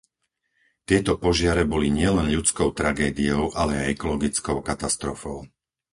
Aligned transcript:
Tieto 0.89 1.13
požiare 1.23 1.61
boli 1.73 1.87
nielen 1.99 2.27
ľudskou 2.35 2.69
tragédiou, 2.79 3.43
ale 3.61 3.73
aj 3.85 3.91
ekologickou 4.01 4.57
katastrofou. 4.69 5.37